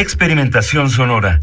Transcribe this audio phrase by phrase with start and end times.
[0.00, 1.40] Experimentación sonora.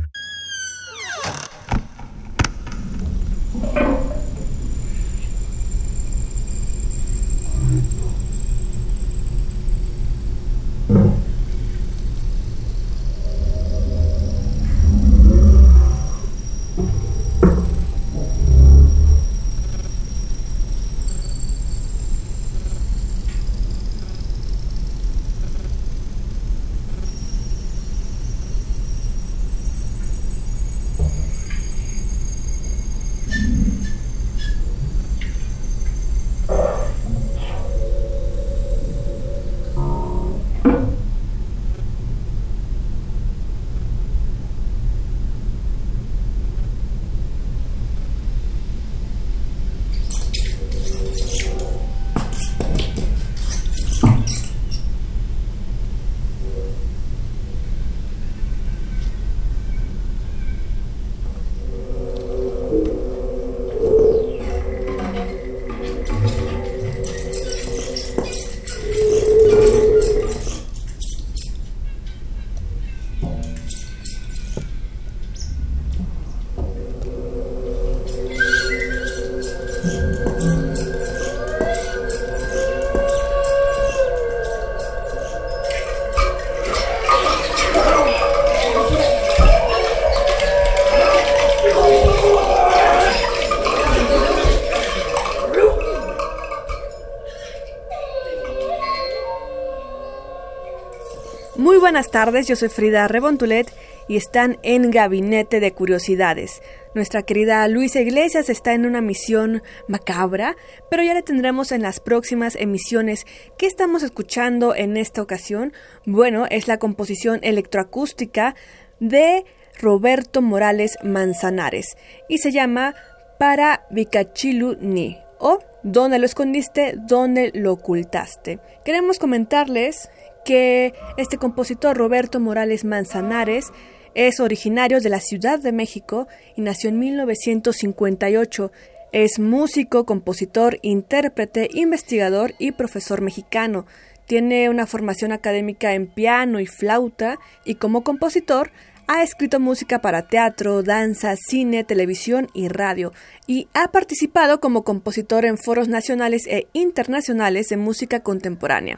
[101.57, 103.73] Muy buenas tardes, yo soy Frida Rebontulet
[104.07, 106.61] y están en Gabinete de Curiosidades.
[106.93, 110.55] Nuestra querida Luisa Iglesias está en una misión macabra,
[110.91, 113.25] pero ya la tendremos en las próximas emisiones.
[113.57, 115.73] ¿Qué estamos escuchando en esta ocasión?
[116.05, 118.53] Bueno, es la composición electroacústica
[118.99, 119.43] de
[119.81, 121.97] Roberto Morales Manzanares
[122.29, 122.93] y se llama
[123.39, 125.57] Para Vicachilu Ni o
[125.89, 126.95] ¿Dónde lo escondiste?
[126.97, 128.59] ¿Dónde lo ocultaste?
[128.83, 130.09] Queremos comentarles
[130.47, 133.73] que este compositor Roberto Morales Manzanares
[134.15, 138.71] es originario de la Ciudad de México y nació en 1958.
[139.11, 143.87] Es músico, compositor, intérprete, investigador y profesor mexicano.
[144.25, 148.71] Tiene una formación académica en piano y flauta y como compositor
[149.07, 153.11] ha escrito música para teatro, danza, cine, televisión y radio
[153.47, 158.97] y ha participado como compositor en foros nacionales e internacionales de música contemporánea.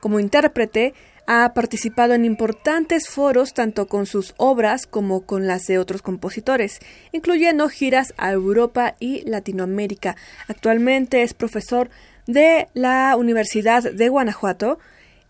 [0.00, 0.94] Como intérprete,
[1.30, 6.80] ha participado en importantes foros tanto con sus obras como con las de otros compositores,
[7.12, 10.16] incluyendo giras a Europa y Latinoamérica.
[10.46, 11.90] Actualmente es profesor
[12.26, 14.78] de la Universidad de Guanajuato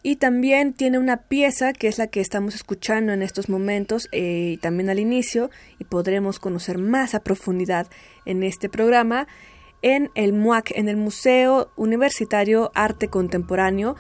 [0.05, 4.53] y también tiene una pieza que es la que estamos escuchando en estos momentos eh,
[4.55, 5.51] y también al inicio
[5.81, 7.89] y podremos conocer más a profundidad
[8.25, 9.27] en este programa
[9.83, 13.97] en el MUAC, en el Museo Universitario Arte Contemporáneo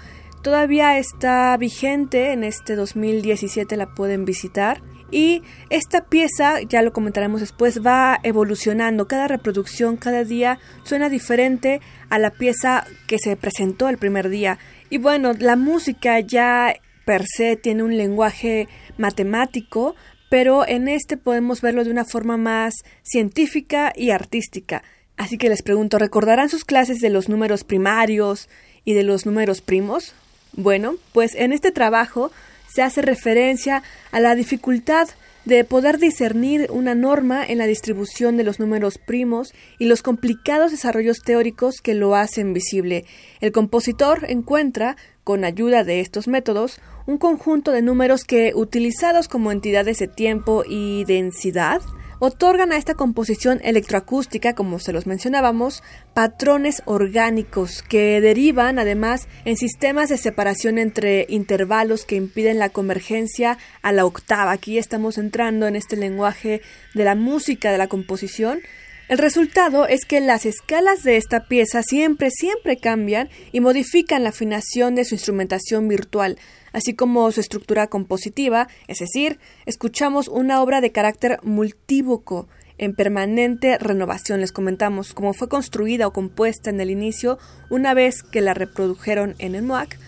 [0.48, 4.81] todavía está vigente, en este 2017 la pueden visitar.
[5.10, 9.06] Y esta pieza, ya lo comentaremos después, va evolucionando.
[9.06, 14.58] Cada reproducción, cada día suena diferente a la pieza que se presentó el primer día.
[14.88, 19.97] Y bueno, la música ya per se tiene un lenguaje matemático,
[20.31, 22.72] pero en este podemos verlo de una forma más
[23.03, 24.82] científica y artística.
[25.19, 28.48] Así que les pregunto, ¿recordarán sus clases de los números primarios
[28.87, 30.14] y de los números primos?
[30.53, 32.31] Bueno, pues en este trabajo
[32.69, 35.08] se hace referencia a la dificultad
[35.44, 40.70] de poder discernir una norma en la distribución de los números primos y los complicados
[40.73, 43.06] desarrollos teóricos que lo hacen visible.
[43.40, 49.50] El compositor encuentra, con ayuda de estos métodos, un conjunto de números que, utilizados como
[49.50, 51.81] entidades de tiempo y densidad,
[52.19, 55.82] otorgan a esta composición electroacústica, como se los mencionábamos,
[56.15, 63.59] patrones orgánicos que derivan además en sistemas de separación entre intervalos que impiden la convergencia
[63.82, 64.53] a la octava.
[64.53, 66.62] Aquí estamos entrando en este lenguaje
[66.94, 68.61] de la música, de la composición,
[69.09, 74.29] El resultado es que las escalas de esta pieza siempre, siempre cambian y modifican la
[74.29, 76.37] afinación de su instrumentación virtual,
[76.73, 82.49] así como su estructura compositiva, es decir, escuchamos una obra de carácter multívoco,
[82.79, 84.41] en permanente renovación.
[84.41, 87.38] Les comentamos cómo fue construida o compuesta en el inicio,
[87.69, 89.99] una vez que la reprodujeron en el MOAC,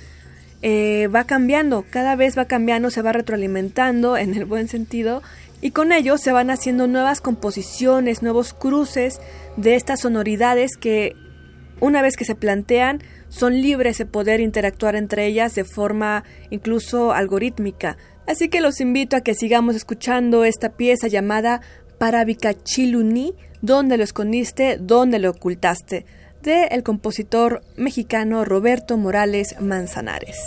[0.62, 5.22] eh, va cambiando, cada vez va cambiando, se va retroalimentando en el buen sentido
[5.60, 9.20] y con ello se van haciendo nuevas composiciones, nuevos cruces
[9.56, 11.16] de estas sonoridades que
[11.80, 17.12] una vez que se plantean son libres de poder interactuar entre ellas de forma incluso
[17.12, 17.96] algorítmica.
[18.26, 21.62] Así que los invito a que sigamos escuchando esta pieza llamada
[21.98, 24.78] Parabicachiluni, ¿Dónde lo escondiste?
[24.78, 26.04] ¿Dónde lo ocultaste?
[26.42, 30.38] de el compositor mexicano Roberto Morales Manzanares.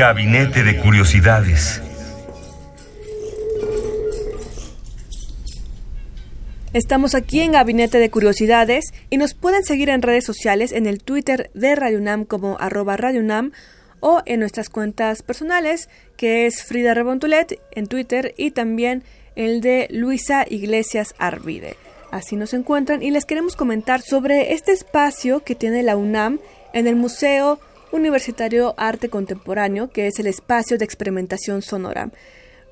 [0.00, 1.82] Gabinete de Curiosidades.
[6.72, 11.02] Estamos aquí en Gabinete de Curiosidades y nos pueden seguir en redes sociales en el
[11.02, 13.52] Twitter de Radio UNAM como arroba Radio UNAM
[14.00, 19.04] o en nuestras cuentas personales que es Frida Rebontulet en Twitter y también
[19.36, 21.76] el de Luisa Iglesias Arvide.
[22.10, 26.38] Así nos encuentran y les queremos comentar sobre este espacio que tiene la UNAM
[26.72, 27.60] en el Museo
[27.92, 32.10] Universitario Arte Contemporáneo, que es el espacio de experimentación sonora.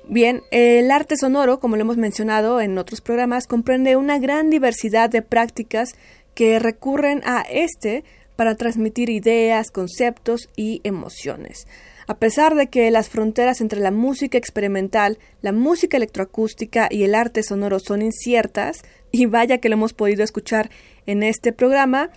[0.07, 5.09] Bien, el arte sonoro, como lo hemos mencionado en otros programas, comprende una gran diversidad
[5.09, 5.93] de prácticas
[6.33, 8.03] que recurren a este
[8.35, 11.67] para transmitir ideas, conceptos y emociones.
[12.07, 17.13] A pesar de que las fronteras entre la música experimental, la música electroacústica y el
[17.13, 18.81] arte sonoro son inciertas,
[19.11, 20.71] y vaya que lo hemos podido escuchar
[21.05, 22.09] en este programa,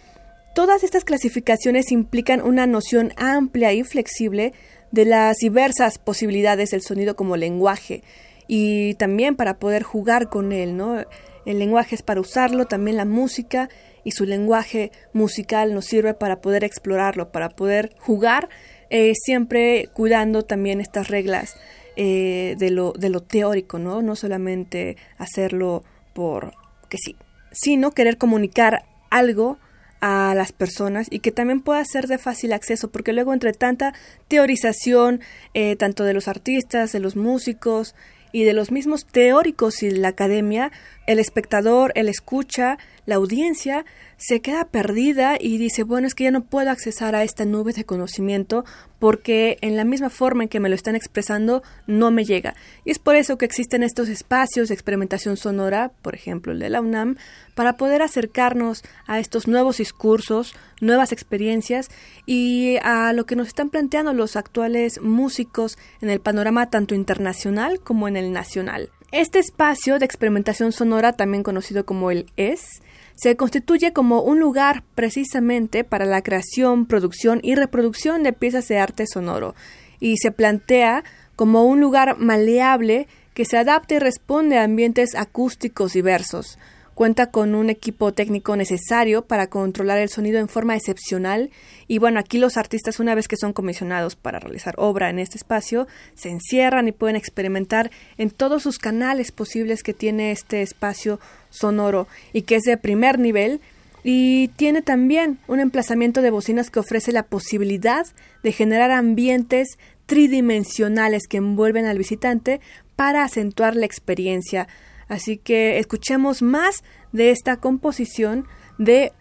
[0.54, 4.52] Todas estas clasificaciones implican una noción amplia y flexible
[4.90, 8.02] de las diversas posibilidades del sonido como lenguaje
[8.46, 11.02] y también para poder jugar con él, ¿no?
[11.46, 13.70] El lenguaje es para usarlo, también la música
[14.04, 18.50] y su lenguaje musical nos sirve para poder explorarlo, para poder jugar,
[18.90, 21.56] eh, siempre cuidando también estas reglas
[21.96, 24.02] eh, de, lo, de lo teórico, ¿no?
[24.02, 25.82] No solamente hacerlo
[26.12, 26.52] por
[26.90, 27.16] que sí,
[27.52, 29.58] sino querer comunicar algo
[30.02, 33.94] a las personas y que también pueda ser de fácil acceso, porque luego entre tanta
[34.26, 35.20] teorización,
[35.54, 37.94] eh, tanto de los artistas, de los músicos
[38.32, 40.72] y de los mismos teóricos y la academia,
[41.06, 43.84] el espectador, el escucha, la audiencia
[44.16, 47.72] se queda perdida y dice, bueno, es que ya no puedo accesar a esta nube
[47.72, 48.64] de conocimiento
[49.00, 52.54] porque en la misma forma en que me lo están expresando no me llega.
[52.84, 56.70] Y es por eso que existen estos espacios de experimentación sonora, por ejemplo el de
[56.70, 57.16] la UNAM,
[57.56, 61.88] para poder acercarnos a estos nuevos discursos, nuevas experiencias
[62.26, 67.80] y a lo que nos están planteando los actuales músicos en el panorama tanto internacional
[67.80, 68.90] como en el nacional.
[69.12, 72.80] Este espacio de experimentación sonora, también conocido como el ES,
[73.14, 78.78] se constituye como un lugar precisamente para la creación, producción y reproducción de piezas de
[78.78, 79.54] arte sonoro
[80.00, 81.04] y se plantea
[81.36, 86.58] como un lugar maleable que se adapta y responde a ambientes acústicos diversos,
[87.02, 91.50] Cuenta con un equipo técnico necesario para controlar el sonido en forma excepcional.
[91.88, 95.36] Y bueno, aquí los artistas una vez que son comisionados para realizar obra en este
[95.36, 101.18] espacio, se encierran y pueden experimentar en todos sus canales posibles que tiene este espacio
[101.50, 103.60] sonoro y que es de primer nivel.
[104.04, 108.06] Y tiene también un emplazamiento de bocinas que ofrece la posibilidad
[108.44, 112.60] de generar ambientes tridimensionales que envuelven al visitante
[112.94, 114.68] para acentuar la experiencia
[115.12, 118.46] Así que escuchemos más de esta composición
[118.78, 119.12] de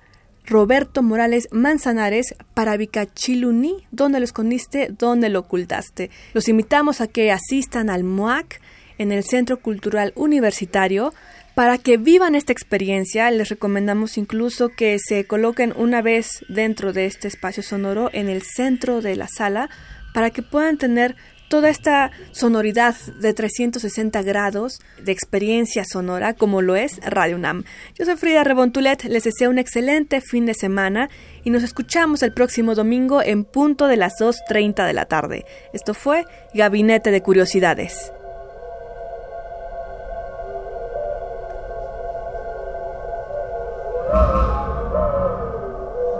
[0.46, 4.88] Roberto Morales Manzanares para Vicachiluni, ¿dónde lo escondiste?
[4.98, 6.10] ¿Dónde lo ocultaste?
[6.34, 8.62] Los invitamos a que asistan al MUAC
[9.00, 11.14] en el Centro Cultural Universitario.
[11.56, 17.06] Para que vivan esta experiencia, les recomendamos incluso que se coloquen una vez dentro de
[17.06, 19.70] este espacio sonoro en el centro de la sala
[20.14, 21.18] para que puedan tener
[21.51, 27.65] toda esta sonoridad de 360 grados de experiencia sonora como lo es Radio UNAM.
[28.00, 31.10] Yo soy Frida Rebontulet, les deseo un excelente fin de semana
[31.43, 35.46] y nos escuchamos el próximo domingo en punto de las 2.30 de la tarde.
[35.74, 38.13] Esto fue Gabinete de Curiosidades.